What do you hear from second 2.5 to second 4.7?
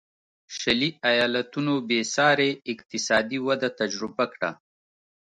اقتصادي وده تجربه کړه.